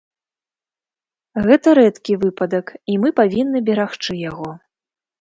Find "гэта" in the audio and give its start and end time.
1.49-1.67